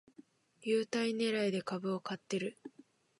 [0.63, 2.57] 優待ねらいで株を買ってる